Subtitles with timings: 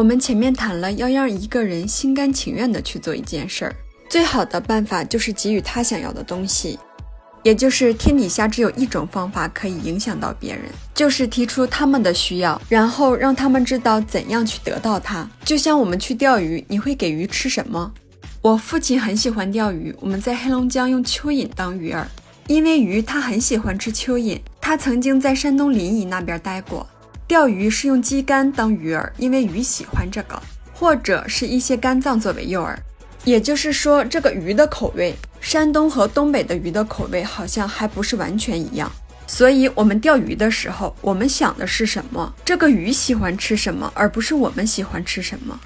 [0.00, 3.76] 我们前面谈了要让一个人心甘情愿地去做一件事儿，
[4.08, 6.78] 最好的办法就是给予他想要的东西，
[7.42, 10.62] 也就是天底下只有一种方法可以影响到别人，
[10.94, 15.28] 就是提出他们的需要，然后让他们知道怎样去得到它。
[15.44, 17.92] 就像我们去钓鱼，你会给鱼吃什么？
[18.40, 22.02] 我父亲很喜欢钓鱼，我们在黑龙江用蚯蚓当鱼饵，
[22.46, 24.40] 因为鱼它很喜欢吃蚯蚓。
[24.62, 26.86] 他曾经在山东临沂那边待过。
[27.30, 30.42] 钓鱼是用鸡肝当鱼饵，因为鱼喜欢这个，
[30.74, 32.74] 或者是一些肝脏作为诱饵。
[33.22, 38.90] 也就是说，这个鱼的口味，山东和东北的鱼的口味好像还不是完全一样。
[39.28, 42.34] 所以，我们钓鱼的时候，我们想的是什么？
[42.44, 45.56] 这个鱼喜欢吃什么，而不是我们喜欢吃什么。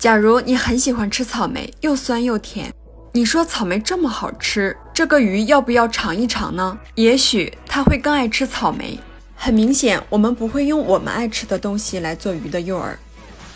[0.00, 2.74] 假如你很喜欢吃草莓，又酸又甜，
[3.12, 6.76] 你说草莓这么好吃，这个鱼要不要尝一尝呢？
[6.96, 8.98] 也许它会更爱吃草莓。
[9.44, 12.94] 很明显，我们不会用我们爱吃的东西来做鱼的诱饵，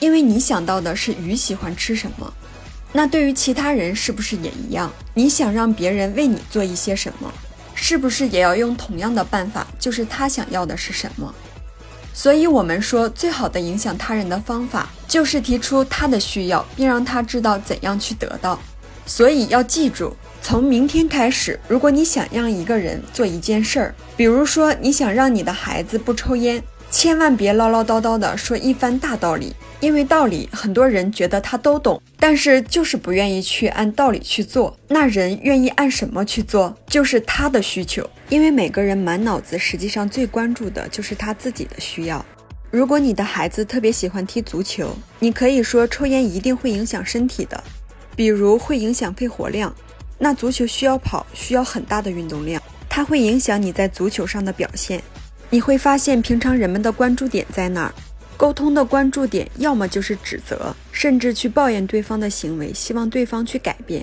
[0.00, 2.34] 因为你想到的是鱼喜欢吃什么。
[2.92, 4.92] 那对于其他人是不是也一样？
[5.14, 7.32] 你想让别人为你做一些什么，
[7.72, 9.64] 是不是也要用同样的办法？
[9.78, 11.32] 就是他想要的是什么。
[12.12, 18.58] 所以，我们说最好的影响他人的方法，就是提出他的需要，并让他知道怎样去得到。
[19.06, 20.14] 所以要记住。
[20.42, 34.76] 从明天开始，如果你想让一个人做一件事儿，比如说你想让你的孩子不抽烟，千万别唠唠叨叨的说一番大道理，因为道理很多人觉得他都懂，但是就是不愿意去按道理去做。
[34.86, 36.72] 那人愿意按什么去做？
[36.86, 42.24] 就是他的需求，因为每个人满脑子实际上最关注的就是他自己的需要。
[42.70, 47.62] 如果你的孩子特别喜欢踢足球，你可以说抽烟一定会影响身体的，
[48.16, 49.72] 比如会影响肺活量。
[50.18, 55.02] 那足球需要跑，需要很大的运动量，它会影响你在足球上的表现。
[55.50, 57.94] 你会发现，平常人们的关注点在哪儿？
[58.38, 64.02] 沟通的关注点要么就是指责，甚至去抱怨对方的行为，希望对方去改变；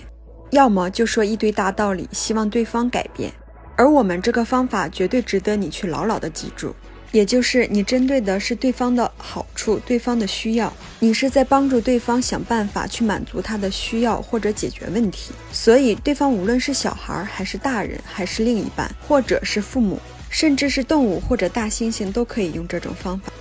[0.52, 3.32] 要么就说一堆大道理，希望对方改变。
[3.76, 6.76] 而我们这个方法绝对值得你去牢牢的记住。
[7.14, 15.32] 也就是你针对的是对方的好处，对方的需要，你是在帮助对方想办法去满足他的需要或者解决问题。
[15.52, 20.00] 所以，对方无论是小孩还是大人，还是另一半，或者是父母，
[20.32, 23.32] 甚至是动物或者大猩猩，都可以用这种方法。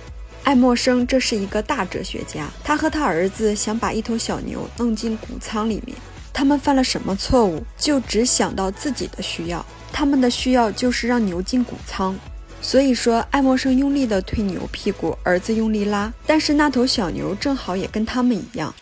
[0.43, 5.97] 爱默生这是一个大哲学家，他和他儿子想把一头小牛弄进谷仓里面，
[6.31, 7.63] 他们犯了什么错误？
[7.75, 12.15] 就只想到自己的需要，他们的需要就是让牛进谷仓。
[12.63, 18.73] 所以说，爱默生用力的推牛屁股，儿子用力拉，但是那头小牛正好也跟他们一样，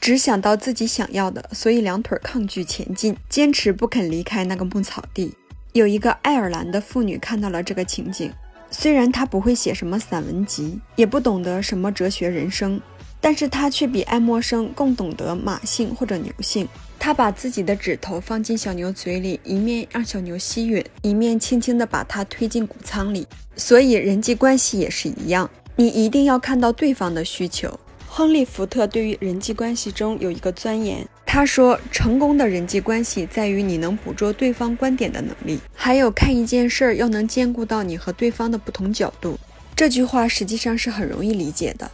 [0.00, 5.32] 只想到自己想要的，所以两腿抗拒前进，坚持不肯离开那个牧草地。
[5.72, 8.32] 有一个爱尔兰的妇女看到了这个情景，
[8.72, 12.80] 虽然她不会写什么散文集，也不懂得什么哲学人生，
[13.20, 16.68] 但是他却比爱默生更懂得马性或者牛性。
[16.98, 23.26] 他把自己的指头放进小牛嘴里，一面让小牛吸吮，一面轻轻地把它推进谷仓里。
[23.56, 27.78] 所以人际关系也是一样，你一定要看到对方的需求。
[28.08, 39.38] 亨利·福特对于人际关系中有一个钻研，他说：“成功的人际关系在于你能捕捉对方观点的能力，还有看一件事儿要能兼顾到你和对方的不同角度。”
[39.76, 41.88] 这句话实际上是很容易理解的。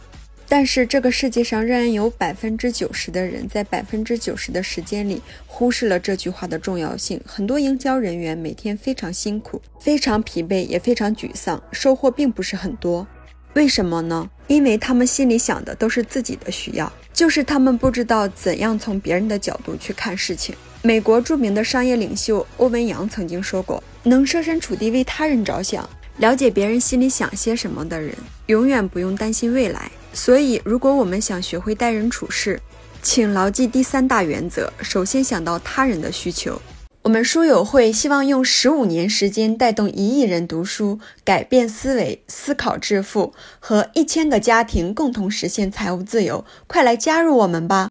[0.47, 7.19] 但是这个世界上仍然有百分之九十的人在百分之九十的时间里忽视了这句话的重要性。
[7.25, 13.07] 很多营销人员每天非常辛苦，非常疲惫，也非常沮丧，收获并不是很多。
[13.53, 14.29] 为什么呢？
[14.47, 20.53] 因为他们心里想的都是自己的需要，就是他们不知道怎样从别人的角度去看事情。
[20.83, 28.13] 美国著名的商业领袖欧文扬曾经说过：“能设身处地为他人着想，了解别人心里想些什么的人，
[28.47, 32.61] 永远不用担心未来。”所以，如果我们想学会待人处事，
[33.03, 36.59] 请牢记第三大原则：首先想到他人的需求。
[37.01, 46.45] 我们书友会希望用十五年时间带动一亿人读书，改变思维，思考致富，和一千个家庭共同实现财务自由。
[46.65, 47.83] 快来加入我们吧！